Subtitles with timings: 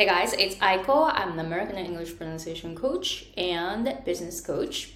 [0.00, 1.12] Hey guys, it's Aiko.
[1.12, 4.94] I'm an American English pronunciation coach and business coach.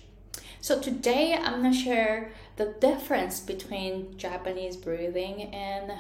[0.62, 5.92] So today I'm gonna share the difference between Japanese breathing and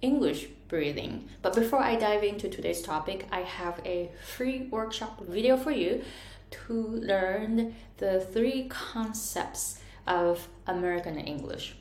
[0.00, 1.28] English breathing.
[1.40, 6.02] But before I dive into today's topic, I have a free workshop video for you
[6.66, 11.76] to learn the three concepts of American English.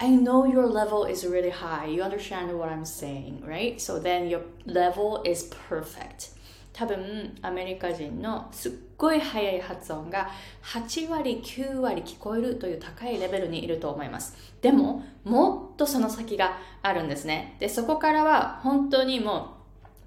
[0.00, 1.86] I know your level is really high.
[1.86, 3.80] You understand what I'm saying, right?
[3.80, 6.30] So then your level is perfect.
[6.72, 10.30] 多分アメリカ人のすっごい速い発音が
[10.62, 19.56] 8割9割聞こえるという高いレベルにいると思いますでももっとその先があるんですねでそこからは本当にも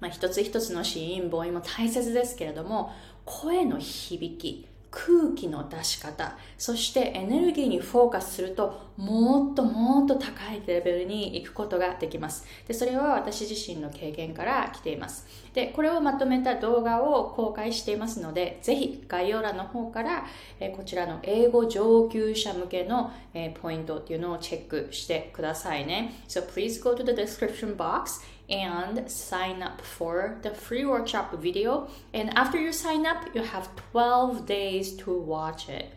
[0.00, 2.90] まあ、一つ一つの子音母音も大切ですけれども
[3.26, 12.44] 声の響き空気の出し方そしてエネルギーにフォーカスするともっともっと高いレベルに行くことができます。
[12.68, 15.26] でそれは私自身の経験から来ています。
[15.54, 20.26] でこれをまとめた動画を公開していますのでぜひ概要欄の方から、
[20.58, 31.88] えこちらの英語上級者向けの、えポイントっていうのをチェックしてくださいね So please go to the description box and sign up for the free workshop video.
[32.12, 35.94] And after you sign up, you have 12 days to watch it.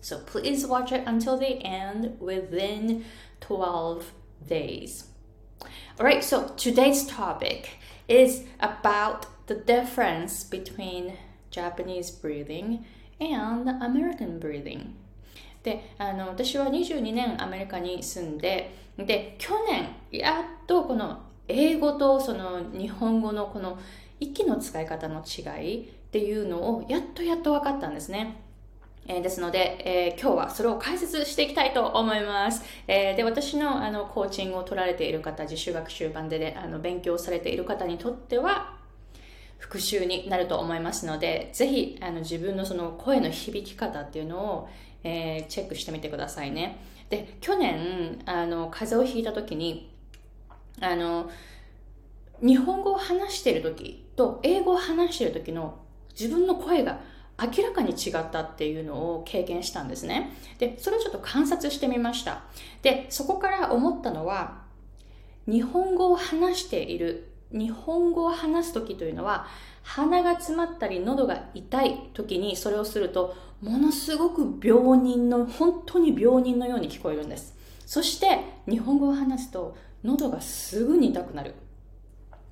[0.00, 3.04] So please watch it until the end within
[3.40, 4.12] 12
[4.48, 5.04] days.
[5.98, 11.14] All right, so today's topic is about the difference between
[11.50, 12.84] Japanese breathing
[13.20, 14.94] and American breathing.
[15.62, 23.78] であの私は22年アメリカに住んでで去年やっとこの英語とその日本語のこの
[24.20, 28.36] 息の使い方の違いっていうのをやっとやっと分かったんですね。
[29.06, 32.62] えー、ですので、えー、今日はそれを解説していきたいと思います。
[32.86, 38.76] えー、で、私のあのコーチングを取られている方、自主学習版で、ね、あの勉強されている方にとっては、
[39.58, 44.68] 復習になると思いますので、ぜひあの自分のその声の響き方っていうのを、
[45.04, 46.78] えチェックしてみてくださいね。
[47.10, 49.92] で、去年、あの、風邪をひいた時に、
[50.80, 51.28] あの、
[52.40, 55.78] 日本語を話している時と英語を話している時の
[56.18, 57.00] 自分の声が
[57.42, 60.32] 明らかに違ったっていうのを経験したんですね。
[60.58, 62.42] で、それをちょっと観察してみました。
[62.82, 64.62] で、そこから思ったのは、
[65.46, 69.46] 日本語を話している、日本語を話す時というのは、
[69.82, 77.56] 鼻が詰まったり喉が痛い時にそれをすると、ものすごく病人の、本当に病人のように聞こえるんです。
[77.86, 81.54] そして、日本語を話すと、喉がすぐに痛くなる。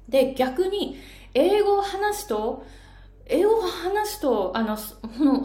[0.09, 0.99] で、逆に、
[1.34, 2.65] 英語を話すと、
[3.30, 4.76] 英語を話すと、あの、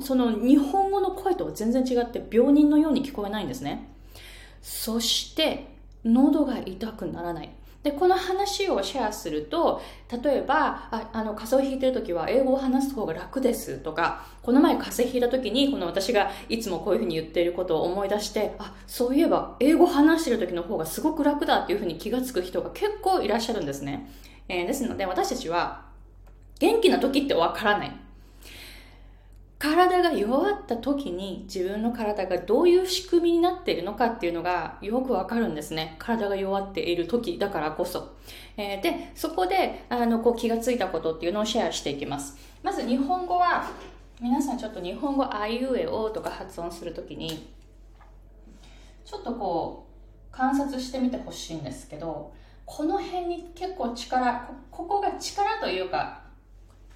[0.01, 3.89] その日本語の声とは全然違って病人のように聞こえないんですね。
[4.61, 5.67] そして、
[6.03, 7.49] 喉が痛くならない。
[7.83, 9.79] で、この話をシェアすると、
[10.23, 24.09] 例えば、ああの、風邪をひいてる時は英語を話す方が楽ですとか、この前風邪ひいた時に、この私がいつもこういうふうに言っていることを思い出して、あ、そういえば英語話してる時の方がすごく楽だっていうふうに気がつく人が結構いらっしゃるんですね。
[24.47, 25.85] えー、ですので私たちは
[26.59, 27.91] 元気な時ってわからない。
[29.57, 35.95] 体が弱った時に自分の体がどういう仕組みになっているのかっていうのがよくわかるんですね。
[35.97, 38.15] 体が弱っている時だからこそ。
[38.57, 42.37] えー、で、そこであのこう気がついたことっていうのをシェアしていきます。
[42.61, 43.65] まず日本語は、
[44.21, 47.49] 皆さんちょっと日本語あいうえおとか発音するときに、
[49.05, 49.87] ちょっとこ
[50.31, 52.33] う観察してみてほしいんですけど、
[52.65, 56.24] この辺に結構力ここが力というか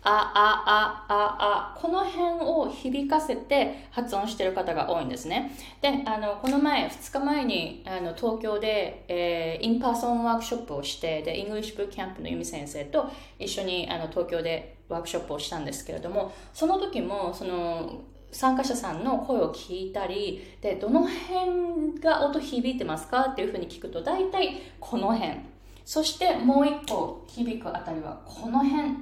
[0.02, 5.52] あ、あ、あ、あ、あ、この辺を響かせて発音してる方が多いんですね。
[5.82, 25.40] で、あの、この前、2日前に、あの、東京で、えー、 in-person ワークショップをして、で、 English Boot Camp の由美先生と一緒に、あの、東京でワークショップをしたんですけれども、その時も、その、参加者さんの声を聞いたり、で、どの辺が音響いてますかっていうふうに聞くと、大体この辺。
[25.84, 28.98] そしてもう一個響くあたりはこの辺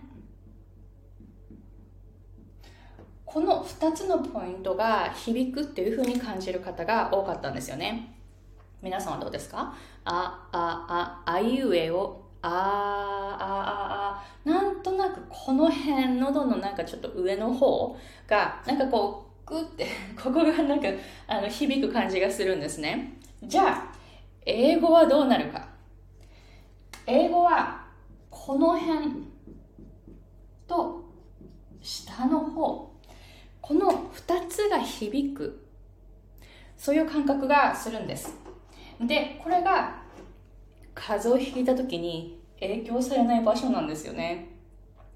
[3.38, 8.18] この2つのポイントが響くっていう風に感じる方が多かったんですよね
[8.82, 9.76] 皆さんはどうですか？
[10.06, 17.96] あ、あ、あ、あいうえをああ、あ、あ、なんとなくこの辺、喉のなんかちょっと上の方
[18.26, 19.86] が、なんかこう、グって、
[20.18, 20.88] ここがなんか
[21.28, 23.20] あの響く感じがするんですね。
[23.44, 23.84] じゃあ、
[24.48, 25.68] 英語はどうなるか？
[27.06, 27.86] 英語は
[28.32, 29.28] この辺
[30.68, 31.04] と
[31.80, 32.97] 下の方
[33.68, 35.66] この2つが響く
[36.78, 38.36] そういう感覚がするんです
[39.02, 40.02] でこれが
[40.96, 44.58] 風をひいた時に影響されない場所なんですよね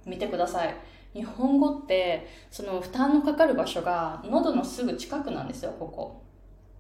[0.06, 0.76] 見てください。
[1.14, 6.24] 日本語ってその負担のかかる場所が喉のすぐ近くなんですよ、ここ。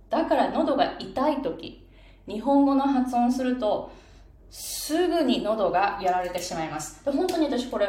[0.09, 1.87] だから喉が痛い時、
[2.27, 3.91] 日本語の発音すると
[4.49, 7.03] すぐに喉がやられてしまいます。
[7.03, 7.87] で本当に私これ、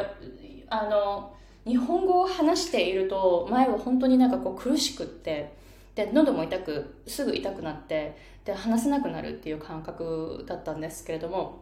[0.69, 1.32] あの、
[1.65, 5.53] 日本語を話していると前は本当になんかこう苦しくって、
[5.95, 11.61] で、喉も痛く、すぐ痛くなって、で、話せなくなるっていう感覚だったんですけれども、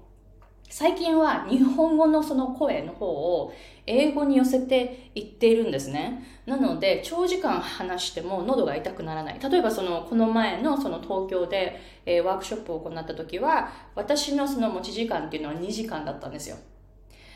[0.69, 3.51] 最近は日本語のその声の方を
[3.85, 6.23] 英語に寄せていっているんですね。
[6.45, 9.39] なので、長時間話しても喉が痛くならない。
[9.39, 11.77] 例えばその、この前のその東京で、
[12.23, 16.55] ワークショップを行った時は、私のその持ち時間っていうのは2時間だったんですよ。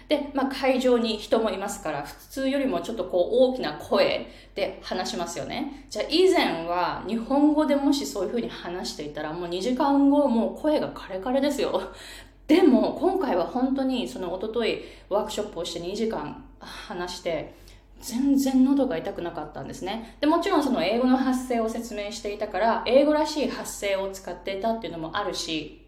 [0.07, 5.85] で、まあ、会場に人もいますから、普通よりもちょっとこう大きな声で話しますよね。
[5.89, 11.81] じゃあ以前は日本語でもしそういう風に話していたら、もう2時間後もう声がカレカレですよ。
[12.47, 17.55] でも今回は本当にその一昨日ワークショップをして2時間話して
[18.01, 25.84] 全然喉が痛くなかったんですねでもちろんその英語の発声を説明していたから英語らしい発声を使っていたっていうのもあるし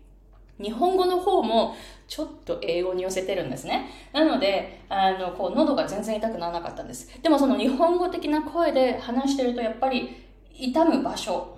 [0.62, 1.76] 日本語の方も
[2.08, 3.90] ちょっと英語に寄せてるんですね。
[4.14, 7.10] なので、あの、こう、喉が全然痛くならなかったんです。
[7.22, 10.10] でもその日本語的な声で話してると、やっぱり
[10.54, 11.58] 痛む場所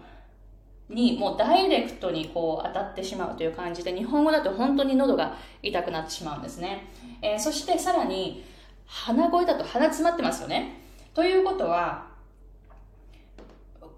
[0.89, 6.87] にもうダイレクトにこう当たってしまうという感じで日本語だと本当に喉が痛くなってしまうんですね、
[7.21, 8.43] えー、そしてさらに
[8.87, 10.81] 鼻声だと鼻詰まってますよね
[11.13, 12.07] ということは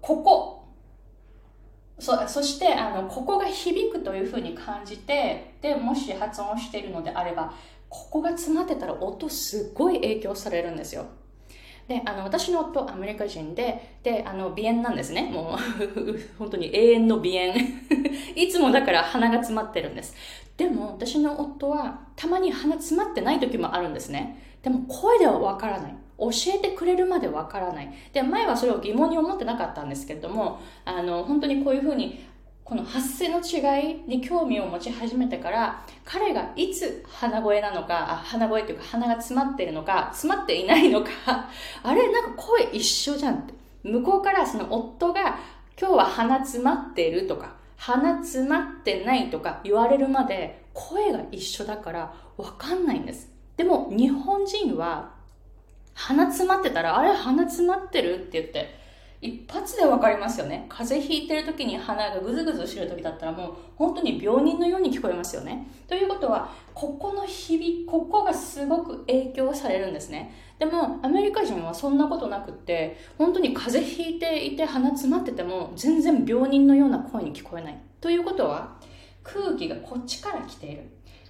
[0.02, 0.61] ここ
[2.02, 7.54] そそしてあのここが響くというふうに感じてでもし発音しているのであれば
[7.88, 11.06] ここが詰まってたら音すっごい影響されるんですよ
[11.88, 15.30] で、あの、私の夫、アメリカ人で、で、あの、鼻炎なんですね。
[15.32, 17.54] もう 本当に永遠の鼻炎。
[18.36, 20.14] いつもだから鼻が詰まってるんです。
[20.56, 24.38] でも、私の夫は、たまに鼻詰まってない時もあるんですね。
[24.62, 25.96] でも、声ではわからない。
[26.30, 27.92] 教えてくれるまでわからない。
[28.12, 32.24] で、前はそれを疑問に思ってなかったんですけれども、あの、本当にこういうふうに、
[32.64, 41.10] この発声の違いに興味を持ち始めてから彼がいつ鼻声なのかあ鼻声っていうか鼻が詰まってるのか詰まっていないのか
[41.82, 45.38] あれなんか声一緒じゃんって向こうからその夫が
[45.78, 55.10] 今日は鼻詰まっているとか鼻詰まってないとか言われるまで声が一緒だからわかんないんですでも日本人は
[55.94, 58.82] 鼻詰まってたらあれ鼻詰まってるって言って
[59.22, 60.66] 一発でわかりますよね。
[60.68, 65.68] 風邪ひいてる時に鼻がぐずぐずしてる時だったらもう本当に病人のように聞こえますよね。
[65.86, 70.34] ということは、ここの響ここがすごく影響されるんですね。
[70.58, 77.78] でも、アメリカ人はそんなことなくって、本当に風邪ひいていて鼻詰まってても全然病人のような声に聞こえない。
[78.00, 78.76] ということは、
[79.22, 80.82] 空気がこっちから来ている。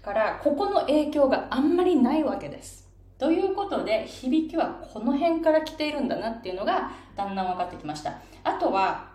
[0.03, 2.82] から、ここの影響があんまりないわけです。
[3.23, 8.15] ということで、響きはこの辺から来ているんだなっていうのがだんだん分かってきました。
[8.43, 9.13] あとは、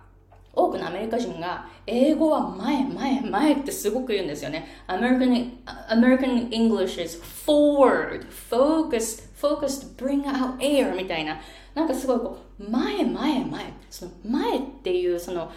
[0.54, 4.66] 多くのアメリカ人が英語は前、前、前ってすごく言うんですよね。
[4.88, 5.58] American,
[5.90, 11.38] American English is forward, focus, focus to bring out air みたいな。
[11.76, 13.74] なんかすごいこう、前、前、前。
[13.90, 15.52] その前っていうその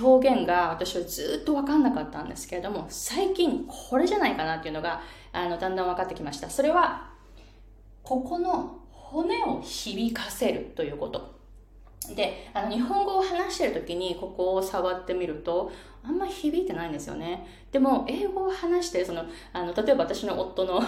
[0.00, 6.48] 表現が私はずっと分かんなかったんですけれども、最近これじゃないかなっていうのが、あの、だんだん分かってきました。
[6.48, 7.10] それは、
[8.10, 11.32] ここの骨を響かせるということ。
[12.16, 15.70] で、あの、日本語を話してる時にここを触ってみると、
[16.02, 17.46] あんま響いてないんですよね。
[17.70, 20.82] でも、英語を話して、その、あの、例えば私の夫の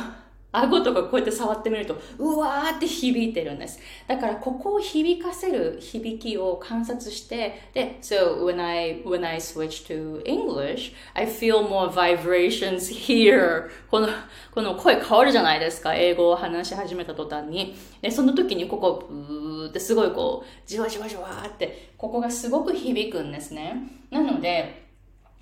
[0.53, 3.81] 顎とかこうやって触ってみると、うわーって響いてるんです。
[4.07, 13.71] だから、ここを響かせる響きを観察して、で、so when I, when I switch to English, I feel more vibrations here.
[13.91, 14.09] この、
[14.55, 15.95] この声変わるじゃないですか。
[15.95, 17.75] 英語を話し始めた途端に。
[18.03, 23.75] で、その時にここ、ブーってすごいこう、じわじわじわーって、ここがすごく響くんですね。
[24.11, 24.83] なので、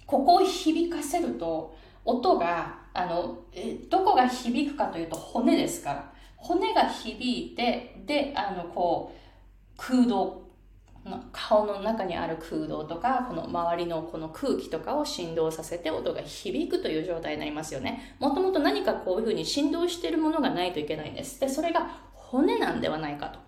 [0.06, 1.74] ここを響かせると、
[2.04, 3.39] 音があの
[4.22, 6.12] が響くかというと骨ですから。
[6.36, 10.48] 骨が響いてであのこう空洞。
[11.32, 18.16] 顔の中にある空洞とかこの周りのこの空気とかを振動させて音が響くという状態になりますよね。
[18.18, 21.40] もともと何かこういうふうに振動しているものがないといけないんです。
[21.40, 23.38] でそれが骨なんではないかと。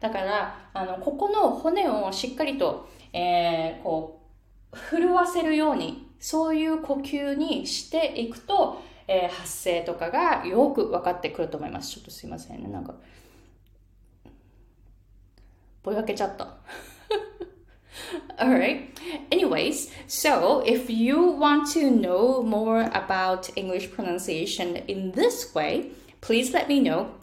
[0.00, 4.20] だからあのここの骨をしっかりと、えー、こ
[4.72, 11.91] う震わせるようにそういう呼吸にしていくと、えー、発声とかがよく分かってくると思います。
[11.91, 12.69] ちょっとすいませんね。
[12.69, 12.95] なんか、
[15.83, 16.57] ぼやけちゃった。
[18.37, 18.89] Alright.
[19.29, 25.91] Anyways, so if you want to know more about English pronunciation in this way,
[26.21, 27.21] please let me know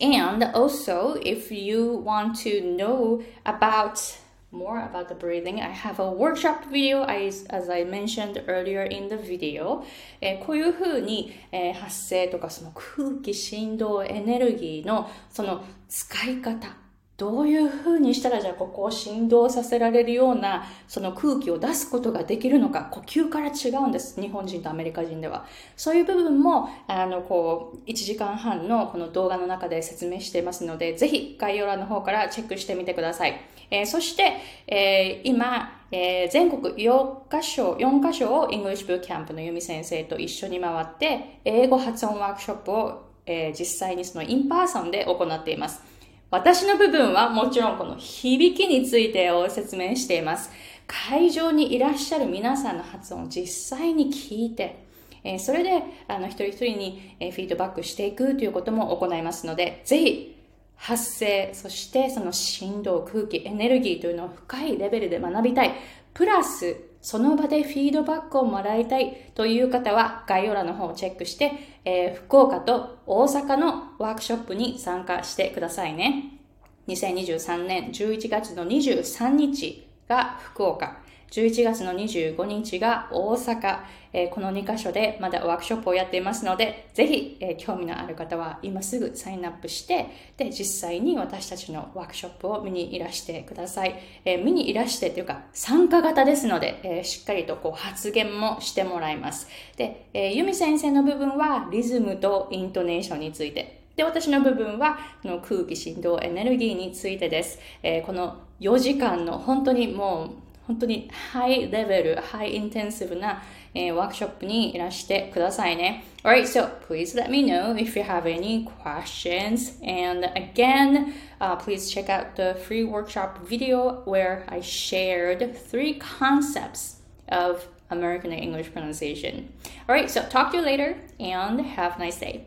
[0.00, 4.16] And also, if you want to know about
[4.53, 9.09] more about the breathing, I have a workshop video as, as I mentioned earlier in
[9.09, 9.83] the video.
[10.21, 16.83] えー、こういうふうに、えー、発声とかその空気、振動、エネルギーのその使い方
[17.15, 25.45] どういうふうにしたらじゃあここを振動させられるようなその空気を出すことができるのか呼吸から違うんです日本人とアメリカ人では。
[25.77, 33.39] そういう部分もあのこう1時間半のこの動画の中で説明していますのでぜひ概要欄の方からチェックしてみてください、
[33.71, 45.83] えー、そして、えー、今えー、全国4カ所、4カ所を English Boot Camp の由美先生と一緒に回って、英語発音ワークショップを、え、実際にその in-person で行っています。
[46.31, 50.49] 私の部分はもちろんこの響きについてを説明しています。
[50.87, 53.45] 会場にいらっしゃる皆さんの発音を実
[53.77, 54.83] 際に聞いて、
[55.23, 60.42] えそれであの一人一人に、えフィードバックしていくということも行いますので、ぜひ
[60.75, 65.73] 発声、そしてその振動、空気、エネルギーというのを深いレベルで学びたい。
[66.13, 71.51] プラス、その場でフィードバックをもらいたいという方は概要欄の方をチェックして、
[71.83, 76.39] えー、福岡と大阪のワークショップに参加してくださいね。
[76.87, 81.02] 2023年11月の23日が福岡、
[81.33, 83.79] 11月の25日が大阪、
[84.13, 93.99] えー、この2カ所でまだワークショップをやっていますので、ぜひ、えー、興味のある方は今すぐサインアップして、で、実際に私たちのワークショップを見にいらしてください。
[94.25, 99.47] えー、見にいらしてというか、参加型ですので、えしっかりとこう発言もしてもらいます。
[99.75, 107.59] で、えー、ユミ先生の部分はリズムとイントネーションについて、で、私の部分は、の空気、振動、エネルギーについてです。
[107.81, 110.29] えー、この4時間の本当にもう
[110.66, 116.04] 本当にハイレベル、ハイインテンシブな、えー、ワークショップにいらしてくださいね。
[116.22, 119.78] Alright, so please let me know if you have any questions.
[119.82, 126.96] And again, uh, please check out the free workshop video where I shared three concepts
[127.28, 129.50] of American English pronunciation.
[129.88, 132.46] Alright, so talk to you later and have a nice day.